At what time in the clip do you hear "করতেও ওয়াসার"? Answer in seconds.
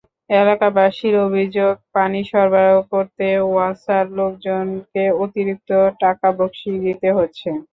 2.93-4.05